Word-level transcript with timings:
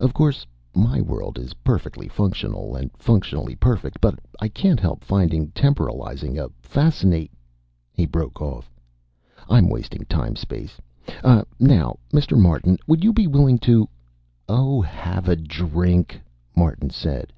"Of 0.00 0.12
course 0.12 0.44
my 0.74 1.00
world 1.00 1.38
is 1.38 1.54
perfectly 1.54 2.08
functional 2.08 2.74
and 2.74 2.90
functionally 2.96 3.54
perfect, 3.54 4.00
but 4.00 4.18
I 4.40 4.48
can't 4.48 4.80
help 4.80 5.04
finding 5.04 5.52
temporalizing 5.52 6.36
a 6.36 6.48
fascina" 6.64 7.30
He 7.94 8.04
broke 8.04 8.40
off. 8.42 8.72
"I'm 9.48 9.70
wasting 9.70 10.04
space 10.34 10.78
time. 11.06 11.16
Ah. 11.22 11.42
Now. 11.60 11.96
Mr. 12.12 12.36
Martin, 12.36 12.76
would 12.88 13.04
you 13.04 13.12
be 13.12 13.28
willing 13.28 13.60
to" 13.60 13.88
"Oh, 14.58 14.80
have 14.80 15.28
a 15.28 15.36
drink," 15.36 16.20
Martin 16.56 16.90
said. 16.90 17.32